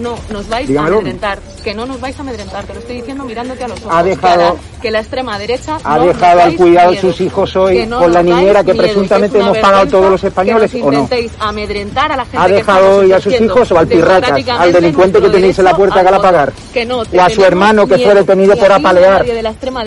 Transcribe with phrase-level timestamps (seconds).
[0.00, 0.96] No, nos vais Dígamelo.
[0.96, 1.38] a amedrentar.
[1.62, 2.64] Que no nos vais a amedrentar.
[2.64, 3.92] Te lo estoy diciendo mirándote a los ojos.
[3.94, 4.42] Ha dejado- Que,
[4.76, 7.12] la- que la extrema derecha ¿Ha no dejado al cuidado de miedo.
[7.12, 8.84] sus hijos hoy no con la niñera que miedo.
[8.84, 11.00] presuntamente hemos pagado todos los españoles, que o no?
[11.00, 14.72] intentéis amedrentar a la gente ¿Ha dejado hoy a sus hijos o al pirracas, al
[14.72, 16.22] delincuente que tenéis en la puerta que la voto?
[16.22, 16.52] pagar?
[16.72, 19.24] Que no, ¿O a su hermano que fue detenido ni por apalear?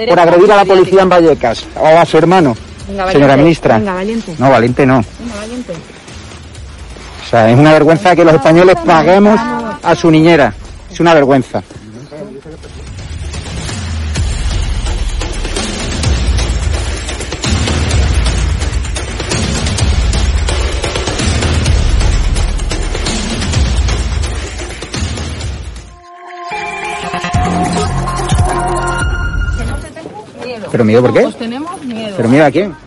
[0.07, 1.65] Por agredir a la policía en Vallecas.
[1.79, 2.55] O a su hermano.
[2.87, 3.77] Venga, Señora ministra.
[3.79, 4.35] Venga, valiente.
[4.37, 5.03] No, valiente no.
[5.19, 5.73] Venga, valiente.
[7.25, 9.39] O sea, es una vergüenza que los españoles paguemos
[9.83, 10.53] a su niñera.
[10.89, 11.61] Es una vergüenza.
[30.43, 30.67] Miedo.
[30.71, 31.21] ¿Pero miedo por qué?
[31.21, 32.13] Pues tenemos miedo.
[32.15, 32.82] ¿Pero mira a quién?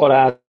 [0.00, 0.40] Hola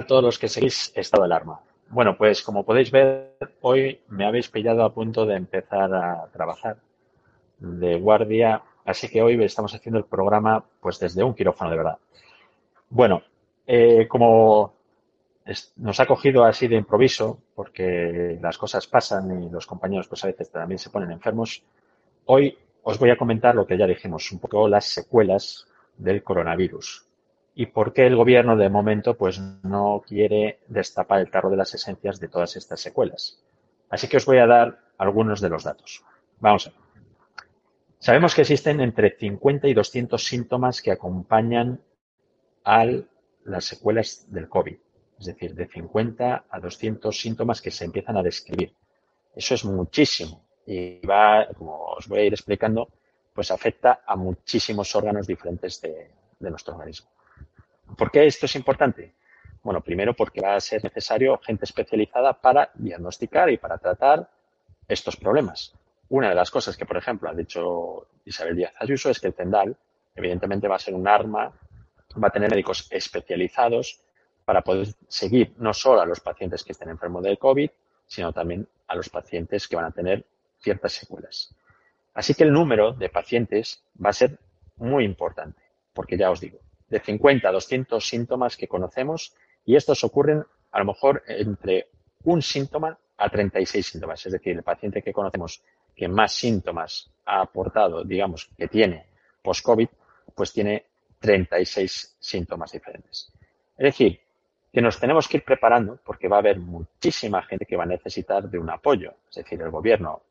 [0.00, 1.60] a todos los que seguís Estado del Alarma.
[1.90, 6.78] Bueno, pues como podéis ver, hoy me habéis pillado a punto de empezar a trabajar
[7.60, 11.98] de guardia, así que hoy estamos haciendo el programa pues desde un quirófano de verdad.
[12.88, 13.22] Bueno,
[13.64, 14.74] eh, como
[15.76, 20.26] nos ha cogido así de improviso, porque las cosas pasan y los compañeros pues a
[20.26, 21.62] veces también se ponen enfermos,
[22.26, 27.06] Hoy os voy a comentar lo que ya dijimos, un poco las secuelas del coronavirus
[27.54, 31.74] y por qué el gobierno de momento pues no quiere destapar el tarro de las
[31.74, 33.42] esencias de todas estas secuelas.
[33.88, 36.04] Así que os voy a dar algunos de los datos.
[36.38, 36.80] Vamos a ver.
[37.98, 41.82] Sabemos que existen entre 50 y 200 síntomas que acompañan
[42.64, 42.86] a
[43.44, 44.76] las secuelas del COVID.
[45.18, 48.74] Es decir, de 50 a 200 síntomas que se empiezan a describir.
[49.34, 50.46] Eso es muchísimo.
[50.64, 52.88] Y va, como os voy a ir explicando,
[53.34, 57.10] pues afecta a muchísimos órganos diferentes de, de nuestro organismo.
[57.96, 59.14] ¿Por qué esto es importante?
[59.62, 64.28] Bueno, primero porque va a ser necesario gente especializada para diagnosticar y para tratar
[64.88, 65.74] estos problemas.
[66.08, 69.34] Una de las cosas que, por ejemplo, ha dicho Isabel Díaz Ayuso es que el
[69.34, 69.76] Tendal,
[70.14, 71.52] evidentemente, va a ser un arma,
[72.22, 74.00] va a tener médicos especializados
[74.44, 77.70] para poder seguir no solo a los pacientes que estén enfermos del COVID,
[78.06, 80.24] sino también a los pacientes que van a tener
[80.58, 81.54] ciertas secuelas.
[82.14, 84.38] Así que el número de pacientes va a ser
[84.76, 86.58] muy importante, porque ya os digo,
[86.90, 89.32] de 50 a 200 síntomas que conocemos
[89.64, 91.88] y estos ocurren a lo mejor entre
[92.24, 94.26] un síntoma a 36 síntomas.
[94.26, 95.62] Es decir, el paciente que conocemos
[95.94, 99.06] que más síntomas ha aportado, digamos, que tiene
[99.42, 99.88] post-COVID,
[100.34, 100.86] pues tiene
[101.20, 103.32] 36 síntomas diferentes.
[103.76, 104.20] Es decir,
[104.72, 107.86] que nos tenemos que ir preparando porque va a haber muchísima gente que va a
[107.86, 109.14] necesitar de un apoyo.
[109.28, 110.22] Es decir, el gobierno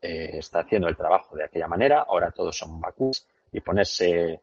[0.00, 4.40] eh, está haciendo el trabajo de aquella manera, ahora todos son vacunas y ponerse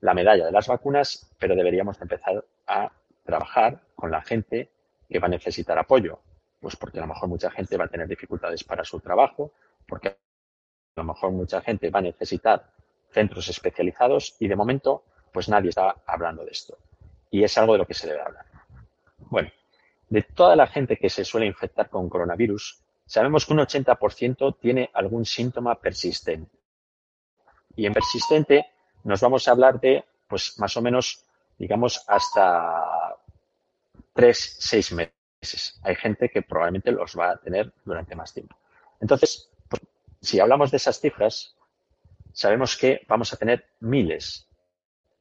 [0.00, 2.90] la medalla de las vacunas, pero deberíamos empezar a
[3.24, 4.70] trabajar con la gente
[5.08, 6.20] que va a necesitar apoyo.
[6.60, 9.52] Pues porque a lo mejor mucha gente va a tener dificultades para su trabajo,
[9.86, 10.16] porque a
[10.96, 12.70] lo mejor mucha gente va a necesitar
[13.10, 16.76] centros especializados y de momento pues nadie está hablando de esto.
[17.30, 18.46] Y es algo de lo que se debe hablar.
[19.18, 19.50] Bueno,
[20.08, 24.90] de toda la gente que se suele infectar con coronavirus, sabemos que un 80% tiene
[24.94, 26.57] algún síntoma persistente.
[27.78, 28.66] Y en persistente
[29.04, 31.24] nos vamos a hablar de, pues más o menos,
[31.56, 33.14] digamos, hasta
[34.12, 35.78] tres, seis meses.
[35.84, 38.56] Hay gente que probablemente los va a tener durante más tiempo.
[39.00, 39.80] Entonces, pues,
[40.20, 41.54] si hablamos de esas cifras,
[42.32, 44.48] sabemos que vamos a tener miles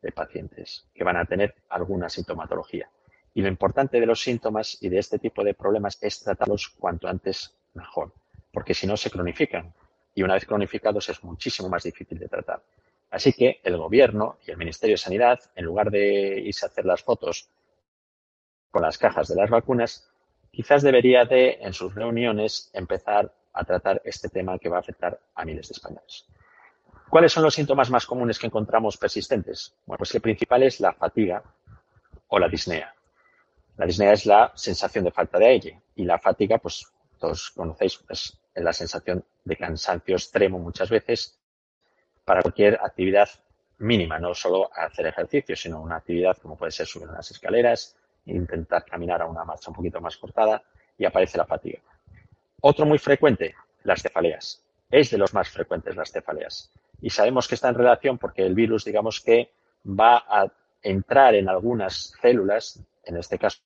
[0.01, 2.89] de pacientes que van a tener alguna sintomatología.
[3.35, 7.07] Y lo importante de los síntomas y de este tipo de problemas es tratarlos cuanto
[7.07, 8.11] antes mejor,
[8.51, 9.75] porque si no se cronifican
[10.17, 12.59] y una vez cronificados es muchísimo más difícil de tratar.
[13.11, 16.85] Así que el gobierno y el Ministerio de Sanidad, en lugar de irse a hacer
[16.85, 17.47] las fotos
[18.71, 20.09] con las cajas de las vacunas,
[20.49, 25.19] quizás debería de, en sus reuniones, empezar a tratar este tema que va a afectar
[25.35, 26.25] a miles de españoles.
[27.11, 29.75] ¿Cuáles son los síntomas más comunes que encontramos persistentes?
[29.85, 31.43] Bueno, pues el principal es la fatiga
[32.29, 32.91] o la disnea.
[33.77, 38.03] La disnea es la sensación de falta de aire y la fatiga, pues todos conocéis,
[38.09, 41.39] es la sensación de cansancio extremo muchas veces
[42.25, 43.29] para cualquier actividad
[43.79, 47.95] mínima, no solo hacer ejercicio, sino una actividad como puede ser subir unas escaleras,
[48.25, 50.63] intentar caminar a una marcha un poquito más cortada
[50.97, 51.79] y aparece la fatiga.
[52.61, 54.63] Otro muy frecuente, las cefaleas.
[54.89, 56.71] Es de los más frecuentes las cefaleas.
[57.01, 59.51] Y sabemos que está en relación porque el virus, digamos que
[59.87, 60.51] va a
[60.81, 63.59] entrar en algunas células, en este caso,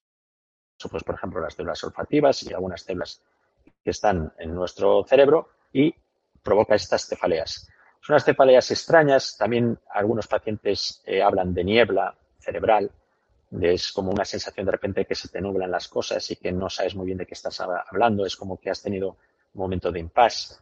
[0.89, 3.21] pues por ejemplo las células olfativas y algunas células
[3.83, 5.93] que están en nuestro cerebro y
[6.41, 7.67] provoca estas cefaleas.
[8.01, 12.91] Son unas cefaleas extrañas, también algunos pacientes eh, hablan de niebla cerebral,
[13.51, 16.51] de, es como una sensación de repente que se te nublan las cosas y que
[16.51, 19.17] no sabes muy bien de qué estás hablando, es como que has tenido
[19.53, 20.55] un momento de impasse.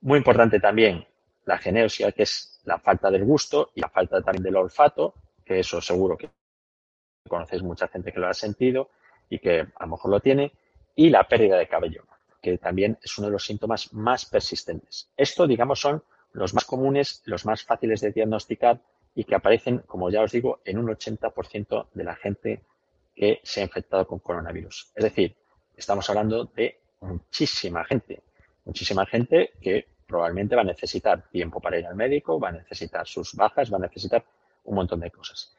[0.00, 1.06] Muy importante también
[1.44, 5.60] la geneosia, que es la falta del gusto y la falta también del olfato, que
[5.60, 6.30] eso seguro que
[7.28, 8.90] conocéis mucha gente que lo ha sentido
[9.28, 10.52] y que a lo mejor lo tiene
[10.94, 12.04] y la pérdida de cabello,
[12.40, 15.10] que también es uno de los síntomas más persistentes.
[15.16, 18.80] Esto, digamos, son los más comunes, los más fáciles de diagnosticar
[19.14, 22.62] y que aparecen, como ya os digo, en un 80% de la gente
[23.14, 24.90] que se ha infectado con coronavirus.
[24.94, 25.36] Es decir,
[25.76, 28.22] estamos hablando de muchísima gente,
[28.64, 33.06] muchísima gente que probablemente va a necesitar tiempo para ir al médico, va a necesitar
[33.06, 34.24] sus bajas, va a necesitar
[34.64, 35.54] un montón de cosas.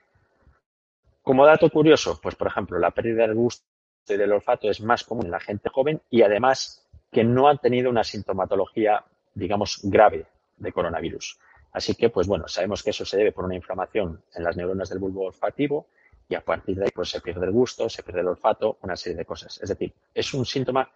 [1.22, 3.65] Como dato curioso, pues por ejemplo, la pérdida del gusto
[4.08, 7.90] del olfato es más común en la gente joven y además que no han tenido
[7.90, 10.26] una sintomatología, digamos, grave
[10.58, 11.40] de coronavirus.
[11.72, 14.90] Así que, pues bueno, sabemos que eso se debe por una inflamación en las neuronas
[14.90, 15.88] del bulbo olfativo
[16.30, 18.96] y a partir de ahí pues se pierde el gusto, se pierde el olfato, una
[18.96, 19.60] serie de cosas.
[19.62, 20.90] Es decir, es un síntoma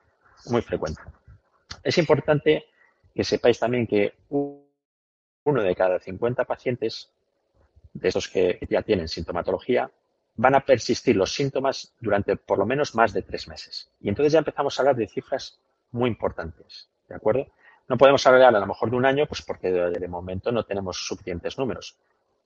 [0.46, 1.02] muy frecuente.
[1.84, 2.66] Es importante
[3.14, 7.12] que sepáis también que uno de cada 50 pacientes
[7.94, 9.90] de estos que ya tienen sintomatología
[10.40, 13.92] van a persistir los síntomas durante por lo menos más de tres meses.
[14.00, 15.60] Y entonces ya empezamos a hablar de cifras
[15.92, 17.48] muy importantes, ¿de acuerdo?
[17.90, 21.06] No podemos hablar a lo mejor de un año, pues porque de, momento no tenemos
[21.06, 21.98] suficientes números.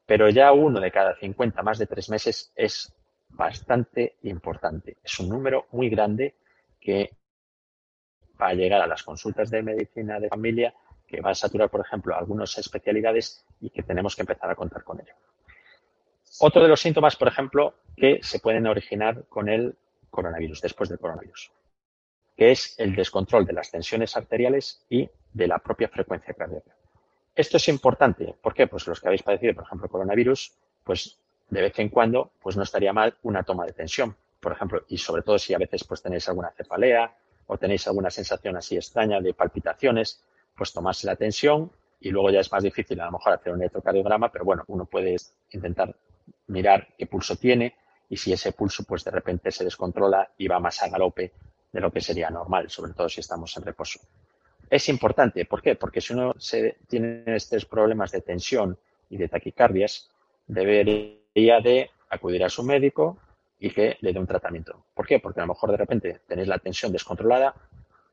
[0.07, 2.91] Pero ya uno de cada 50, más de tres meses, es
[3.29, 4.97] bastante importante.
[5.03, 6.33] Es un número muy grande
[6.81, 7.11] que
[8.41, 10.73] va a llegar a las consultas de medicina de familia,
[11.05, 14.83] que va a saturar, por ejemplo, algunas especialidades y que tenemos que empezar a contar
[14.83, 15.13] con ello.
[16.39, 19.75] Otro de los síntomas, por ejemplo, que se pueden originar con el
[20.09, 21.51] coronavirus, después del coronavirus,
[22.35, 26.75] que es el descontrol de las tensiones arteriales y de la propia frecuencia cardíaca.
[27.35, 28.35] Esto es importante.
[28.41, 28.67] ¿Por qué?
[28.67, 31.17] Pues los que habéis padecido, por ejemplo, coronavirus, pues
[31.49, 34.97] de vez en cuando, pues no estaría mal una toma de tensión, por ejemplo, y
[34.97, 37.15] sobre todo si a veces pues tenéis alguna cefalea
[37.47, 40.23] o tenéis alguna sensación así extraña de palpitaciones,
[40.55, 43.61] pues tomarse la tensión y luego ya es más difícil a lo mejor hacer un
[43.61, 45.15] electrocardiograma, pero bueno, uno puede
[45.51, 45.95] intentar
[46.47, 47.75] mirar qué pulso tiene
[48.09, 51.33] y si ese pulso pues de repente se descontrola y va más a galope
[51.71, 53.99] de lo que sería normal, sobre todo si estamos en reposo.
[54.69, 55.75] Es importante, ¿por qué?
[55.75, 58.77] Porque si uno se, tiene estos problemas de tensión
[59.09, 60.09] y de taquicardias,
[60.47, 63.17] debería de acudir a su médico
[63.59, 64.85] y que le dé un tratamiento.
[64.93, 65.19] ¿Por qué?
[65.19, 67.55] Porque a lo mejor de repente tenéis la tensión descontrolada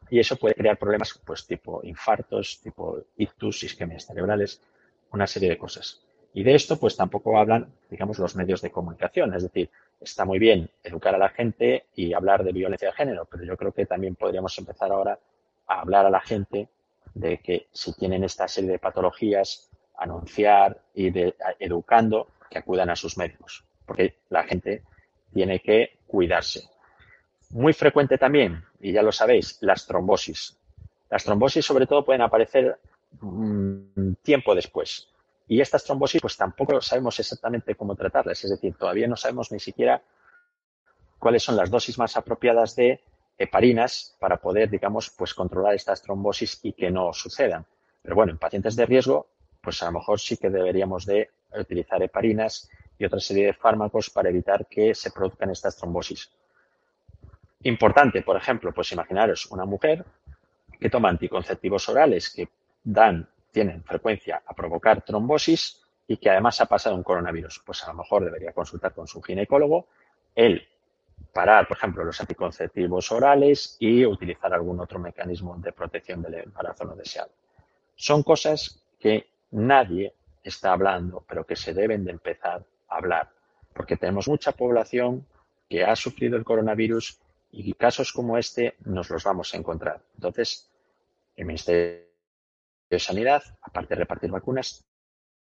[0.09, 4.61] y eso puede crear problemas pues tipo infartos, tipo ictus, isquemias cerebrales,
[5.13, 6.03] una serie de cosas.
[6.33, 9.35] Y de esto pues tampoco hablan, digamos, los medios de comunicación.
[9.35, 9.71] Es decir,
[10.01, 13.57] está muy bien educar a la gente y hablar de violencia de género, pero yo
[13.57, 15.19] creo que también podríamos empezar ahora
[15.67, 16.69] a hablar a la gente
[17.15, 21.13] de que si tienen esta serie de patologías, anunciar y
[21.59, 24.83] educando que acudan a sus médicos, porque la gente
[25.33, 26.69] tiene que cuidarse.
[27.51, 30.57] Muy frecuente también, y ya lo sabéis, las trombosis.
[31.11, 32.79] Las trombosis sobre todo pueden aparecer
[33.21, 35.09] mmm, tiempo después.
[35.51, 39.59] Y estas trombosis pues tampoco sabemos exactamente cómo tratarlas, es decir, todavía no sabemos ni
[39.59, 40.01] siquiera
[41.19, 43.01] cuáles son las dosis más apropiadas de
[43.37, 47.67] heparinas para poder, digamos, pues controlar estas trombosis y que no sucedan.
[48.01, 49.27] Pero bueno, en pacientes de riesgo,
[49.61, 54.09] pues a lo mejor sí que deberíamos de utilizar heparinas y otra serie de fármacos
[54.09, 56.31] para evitar que se produzcan estas trombosis.
[57.65, 60.05] Importante, por ejemplo, pues imaginaros una mujer
[60.79, 62.49] que toma anticonceptivos orales que
[62.85, 67.63] dan, tienen frecuencia a provocar trombosis y que además ha pasado un coronavirus.
[67.65, 69.89] Pues a lo mejor debería consultar con su ginecólogo,
[70.35, 70.67] él
[71.33, 76.85] parar, por ejemplo, los anticonceptivos orales y utilizar algún otro mecanismo de protección del embarazo
[76.85, 77.31] no deseado.
[77.95, 83.31] Son cosas que nadie está hablando, pero que se deben de empezar a hablar,
[83.75, 85.27] porque tenemos mucha población
[85.69, 87.21] que ha sufrido el coronavirus
[87.53, 90.01] y casos como este nos los vamos a encontrar.
[90.15, 90.69] Entonces,
[91.37, 92.10] el Ministerio
[92.99, 94.85] Sanidad, aparte de repartir vacunas,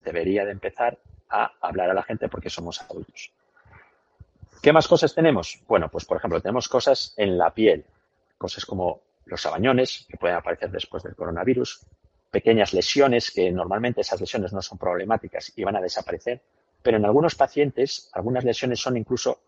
[0.00, 3.32] debería de empezar a hablar a la gente porque somos adultos.
[4.60, 5.60] ¿Qué más cosas tenemos?
[5.66, 7.84] Bueno, pues por ejemplo, tenemos cosas en la piel,
[8.38, 11.86] cosas como los sabañones que pueden aparecer después del coronavirus,
[12.30, 16.40] pequeñas lesiones que normalmente esas lesiones no son problemáticas y van a desaparecer,
[16.82, 19.40] pero en algunos pacientes algunas lesiones son incluso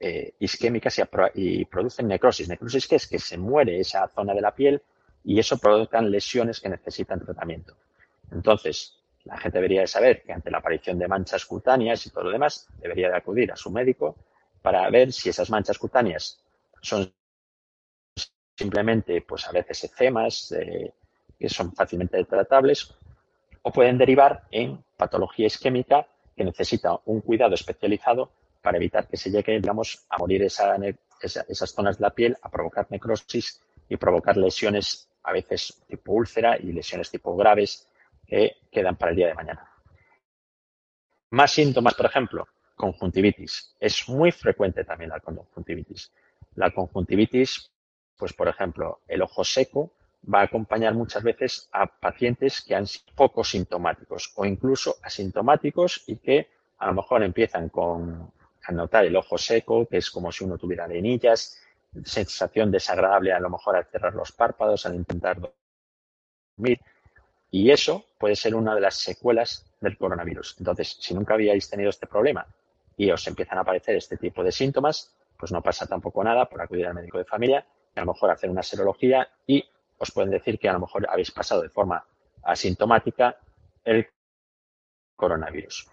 [0.00, 1.02] eh, isquémicas y,
[1.34, 2.48] y, producen necrosis.
[2.48, 4.82] Necrosis que es que se muere esa zona de la piel
[5.24, 7.74] y eso provocan lesiones que necesitan tratamiento.
[8.30, 12.24] Entonces, la gente debería de saber que ante la aparición de manchas cutáneas y todo
[12.24, 14.16] lo demás, debería de acudir a su médico
[14.60, 16.40] para ver si esas manchas cutáneas
[16.80, 17.10] son
[18.56, 20.92] simplemente, pues a veces eczemas, eh,
[21.38, 22.94] que son fácilmente tratables,
[23.62, 28.30] o pueden derivar en patología isquémica que necesita un cuidado especializado
[28.62, 30.76] para evitar que se llegue, digamos, a morir esa,
[31.20, 36.12] esa, esas zonas de la piel, a provocar necrosis y provocar lesiones a veces tipo
[36.12, 37.88] úlcera y lesiones tipo graves
[38.26, 39.70] que quedan para el día de mañana.
[41.30, 43.74] Más síntomas, por ejemplo, conjuntivitis.
[43.80, 46.12] Es muy frecuente también la conjuntivitis.
[46.54, 47.70] La conjuntivitis,
[48.16, 49.92] pues por ejemplo, el ojo seco
[50.32, 56.04] va a acompañar muchas veces a pacientes que han sido poco sintomáticos o incluso asintomáticos
[56.06, 56.48] y que
[56.78, 58.32] a lo mejor empiezan con
[58.66, 61.60] a notar el ojo seco, que es como si uno tuviera arenillas,
[62.04, 65.38] sensación desagradable a lo mejor al cerrar los párpados, al intentar
[66.56, 66.80] dormir.
[67.50, 70.56] Y eso puede ser una de las secuelas del coronavirus.
[70.58, 72.46] Entonces, si nunca habíais tenido este problema
[72.96, 76.60] y os empiezan a aparecer este tipo de síntomas, pues no pasa tampoco nada por
[76.60, 79.64] acudir al médico de familia, a lo mejor hacer una serología y
[79.98, 82.04] os pueden decir que a lo mejor habéis pasado de forma
[82.42, 83.36] asintomática
[83.84, 84.08] el
[85.16, 85.88] coronavirus.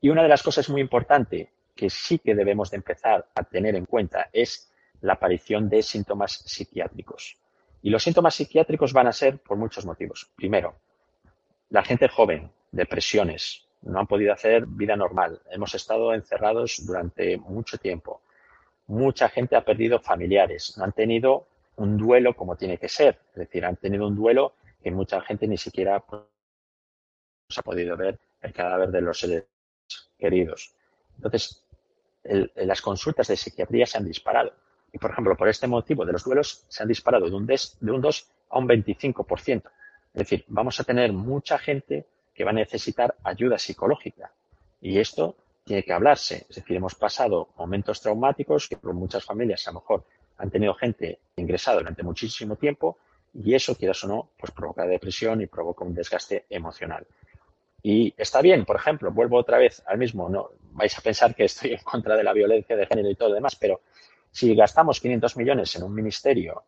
[0.00, 3.74] Y una de las cosas muy importantes que sí que debemos de empezar a tener
[3.76, 4.71] en cuenta es
[5.02, 7.36] la aparición de síntomas psiquiátricos.
[7.82, 10.30] Y los síntomas psiquiátricos van a ser por muchos motivos.
[10.36, 10.76] Primero,
[11.68, 15.40] la gente joven, depresiones, no han podido hacer vida normal.
[15.50, 18.22] Hemos estado encerrados durante mucho tiempo.
[18.86, 23.18] Mucha gente ha perdido familiares, no han tenido un duelo como tiene que ser.
[23.30, 28.52] Es decir, han tenido un duelo que mucha gente ni siquiera ha podido ver el
[28.52, 29.44] cadáver de los seres
[30.18, 30.74] queridos.
[31.16, 31.64] Entonces,
[32.22, 34.52] el, las consultas de psiquiatría se han disparado.
[34.92, 37.76] Y, por ejemplo, por este motivo de los duelos se han disparado de un, des,
[37.80, 39.62] de un 2 a un 25%.
[40.14, 44.30] Es decir, vamos a tener mucha gente que va a necesitar ayuda psicológica.
[44.80, 46.46] Y esto tiene que hablarse.
[46.48, 50.04] Es decir, hemos pasado momentos traumáticos que por muchas familias a lo mejor
[50.38, 52.98] han tenido gente ingresada durante muchísimo tiempo
[53.34, 57.06] y eso, quieras o no, pues provoca depresión y provoca un desgaste emocional.
[57.82, 61.44] Y está bien, por ejemplo, vuelvo otra vez al mismo, no vais a pensar que
[61.44, 63.80] estoy en contra de la violencia de género y todo lo demás, pero
[64.32, 66.64] si gastamos 500 millones en un ministerio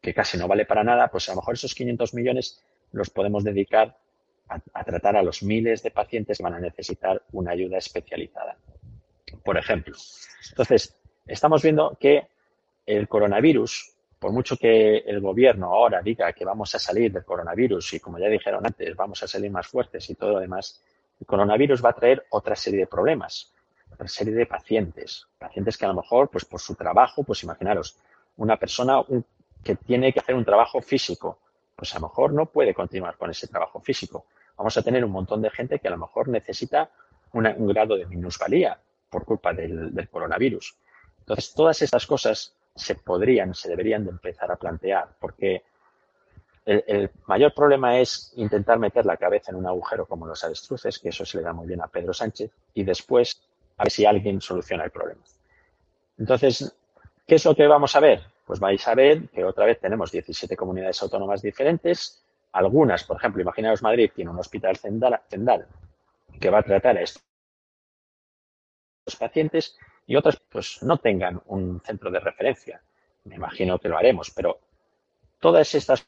[0.00, 2.62] que casi no vale para nada, pues a lo mejor esos 500 millones
[2.92, 3.96] los podemos dedicar
[4.48, 8.56] a, a, tratar a los miles de pacientes que van a necesitar una ayuda especializada.
[9.44, 9.96] Por ejemplo.
[10.50, 12.28] Entonces, estamos viendo que
[12.86, 17.94] el coronavirus, por mucho que el gobierno ahora diga que vamos a salir del coronavirus
[17.94, 20.82] y como ya dijeron antes, vamos a salir más fuertes y todo lo demás,
[21.20, 23.52] el coronavirus va a traer otra serie de problemas,
[24.06, 27.96] serie de pacientes, pacientes que a lo mejor, pues por su trabajo, pues imaginaros,
[28.36, 29.02] una persona
[29.64, 31.38] que tiene que hacer un trabajo físico,
[31.74, 34.26] pues a lo mejor no puede continuar con ese trabajo físico.
[34.56, 36.90] Vamos a tener un montón de gente que a lo mejor necesita
[37.32, 38.78] un grado de minusvalía
[39.10, 40.76] por culpa del, del, coronavirus.
[41.20, 45.62] Entonces, todas estas cosas se podrían, se deberían de empezar a plantear, porque
[46.64, 50.98] el, el, mayor problema es intentar meter la cabeza en un agujero como los avestruces,
[50.98, 53.47] que eso se le da muy bien a Pedro Sánchez, y después
[53.78, 55.22] a ver si alguien soluciona el problema.
[56.18, 56.76] Entonces,
[57.26, 58.22] ¿qué es lo que vamos a ver?
[58.44, 63.42] Pues vais a ver que otra vez tenemos 17 comunidades autónomas diferentes, algunas, por ejemplo,
[63.42, 65.66] imaginaos Madrid tiene un hospital Zendal
[66.40, 67.22] que va a tratar a estos
[69.18, 72.82] pacientes y otras pues no tengan un centro de referencia.
[73.24, 74.60] Me imagino que lo haremos, pero
[75.38, 76.06] todas estas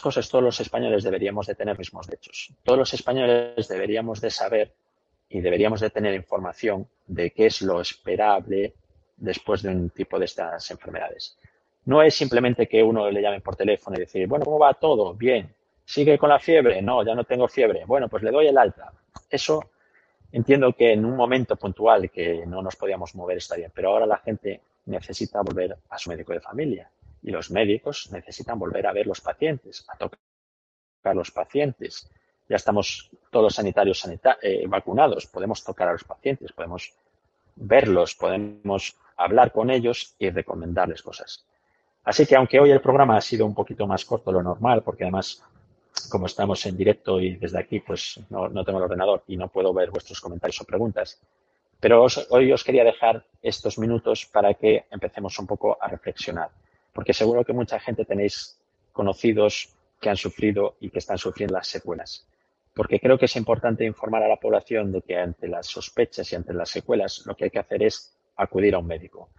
[0.00, 2.52] cosas todos los españoles deberíamos de tener mismos derechos.
[2.64, 4.74] Todos los españoles deberíamos de saber
[5.32, 8.74] y deberíamos de tener información de qué es lo esperable
[9.16, 11.38] después de un tipo de estas enfermedades.
[11.86, 15.14] No es simplemente que uno le llame por teléfono y decir, bueno, ¿cómo va todo?
[15.14, 15.50] Bien.
[15.86, 16.82] ¿Sigue con la fiebre?
[16.82, 17.84] No, ya no tengo fiebre.
[17.86, 18.92] Bueno, pues le doy el alta.
[19.30, 19.70] Eso
[20.30, 24.04] entiendo que en un momento puntual que no nos podíamos mover está bien, pero ahora
[24.04, 26.90] la gente necesita volver a su médico de familia
[27.22, 32.10] y los médicos necesitan volver a ver los pacientes, a tocar los pacientes.
[32.52, 36.92] Ya estamos todos sanitarios sanita eh, vacunados, podemos tocar a los pacientes, podemos
[37.56, 41.46] verlos, podemos hablar con ellos y recomendarles cosas.
[42.04, 44.82] Así que aunque hoy el programa ha sido un poquito más corto de lo normal,
[44.82, 45.42] porque además,
[46.10, 49.72] como estamos en directo y desde aquí, pues no, tengo el ordenador y no puedo
[49.72, 51.22] ver vuestros comentarios o preguntas,
[51.80, 56.50] pero hoy os quería dejar estos minutos para que empecemos un poco a reflexionar,
[56.92, 58.58] porque seguro que mucha gente tenéis
[58.92, 62.26] conocidos que han sufrido y que están sufriendo las secuelas.
[62.74, 66.36] Porque creo que es importante informar a la población de que ante las sospechas y
[66.36, 69.30] ante las secuelas lo que hay que hacer es acudir a un médico.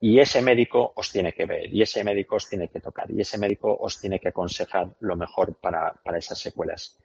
[0.00, 3.20] Y ese médico os tiene que ver, y ese médico os tiene que tocar, y
[3.20, 6.98] ese médico os tiene que aconsejar lo mejor para, para esas secuelas.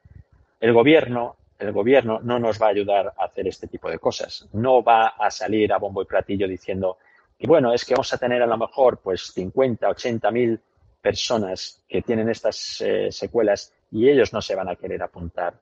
[0.59, 4.47] El gobierno, el gobierno no nos va a ayudar a hacer este tipo de cosas.
[4.53, 6.97] No va a salir a bombo y platillo diciendo
[7.37, 10.59] que, bueno, es que vamos a tener a lo mejor pues 50, 80 mil
[11.01, 15.53] personas que tienen estas eh, secuelas y ellos no se van a querer apuntar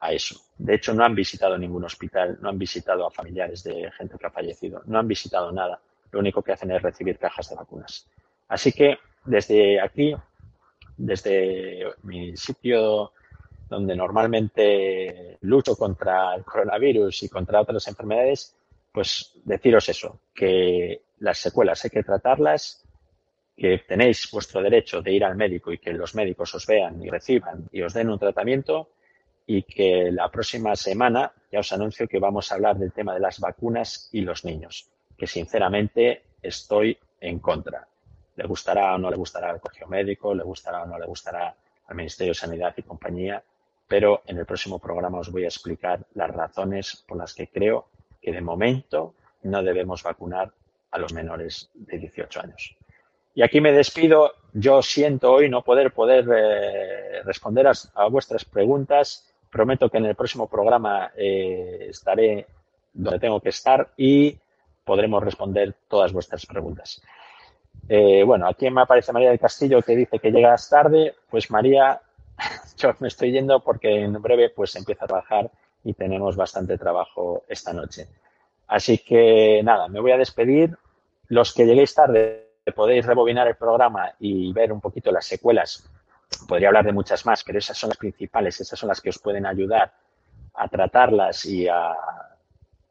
[0.00, 0.40] a eso.
[0.58, 4.26] De hecho, no han visitado ningún hospital, no han visitado a familiares de gente que
[4.26, 5.80] ha fallecido, no han visitado nada
[6.12, 8.06] lo único que hacen es recibir cajas de vacunas.
[8.48, 10.14] Así que desde aquí,
[10.96, 13.12] desde mi sitio
[13.68, 18.56] donde normalmente lucho contra el coronavirus y contra otras enfermedades,
[18.92, 22.85] pues deciros eso, que las secuelas hay que tratarlas,
[23.56, 27.08] que tenéis vuestro derecho de ir al médico y que los médicos os vean y
[27.08, 28.90] reciban y os den un tratamiento
[29.46, 33.20] y que la próxima semana ya os anuncio que vamos a hablar del tema de
[33.20, 37.86] las vacunas y los niños que sinceramente estoy en contra.
[38.36, 41.54] Le gustará o no le gustará al colegio médico, le gustará o no le gustará
[41.86, 43.42] al Ministerio de Sanidad y compañía,
[43.88, 47.86] pero en el próximo programa os voy a explicar las razones por las que creo
[48.20, 49.14] que de momento
[49.44, 50.52] no debemos vacunar
[50.90, 52.76] a los menores de 18 años.
[53.36, 54.32] Y aquí me despido.
[54.54, 59.30] Yo siento hoy no poder poder eh, responder a, vuestras preguntas.
[59.50, 62.46] Prometo que en el próximo programa eh, estaré
[62.94, 64.34] donde tengo que estar y
[64.82, 67.02] podremos responder todas vuestras preguntas.
[67.86, 71.14] Eh, bueno, aquí me aparece María del Castillo que dice que llegas tarde.
[71.28, 72.00] Pues María,
[72.78, 75.50] yo me estoy yendo porque en breve pues empiezo a trabajar
[75.84, 78.08] y tenemos bastante trabajo esta noche.
[78.66, 80.74] Así que nada, me voy a despedir.
[81.28, 85.88] Los que lleguéis tarde podéis rebobinar el programa y ver un poquito las secuelas
[86.48, 89.18] podría hablar de muchas más, pero esas son las principales, esas son las que os
[89.18, 89.92] pueden ayudar
[90.54, 91.94] a tratarlas y a,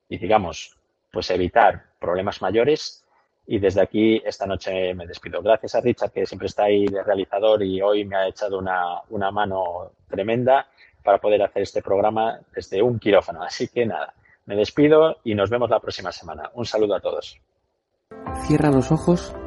[0.10, 0.78] y digamos,
[1.12, 3.02] pues evitar problemas mayores.
[3.48, 5.42] Y desde aquí, esta noche me despido.
[5.42, 9.02] Gracias a Richard, que siempre está ahí de realizador y hoy me ha echado una,
[9.10, 10.68] una mano tremenda
[11.04, 13.44] para poder hacer este programa desde un quirófano.
[13.44, 14.14] Así que nada,
[14.46, 16.50] me despido y nos vemos la próxima semana.
[16.56, 17.40] Un saludo a todos.
[18.48, 19.36] Cierra los ojos